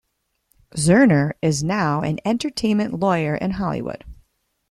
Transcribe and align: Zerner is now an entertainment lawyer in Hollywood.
Zerner 0.75 1.33
is 1.43 1.61
now 1.63 2.01
an 2.01 2.17
entertainment 2.25 2.99
lawyer 2.99 3.35
in 3.35 3.51
Hollywood. 3.51 4.03